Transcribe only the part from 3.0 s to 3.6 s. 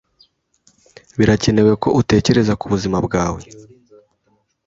bwawe.